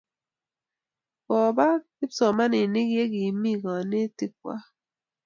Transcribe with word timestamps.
Kopa 1.25 1.67
kipsomaninik 1.97 2.89
yekimi 2.97 3.51
kanetik 3.63 4.31
kwag 4.39 4.63